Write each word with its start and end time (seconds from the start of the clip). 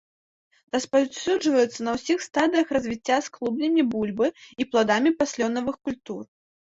Распаўсюджваецца 0.75 1.79
на 1.87 1.91
ўсіх 1.97 2.23
стадыях 2.27 2.67
развіцця 2.77 3.17
з 3.25 3.33
клубнямі 3.35 3.81
бульбы 3.91 4.27
і 4.65 4.67
пладамі 4.73 5.13
паслёнавых 5.21 5.77
культур. 5.89 6.21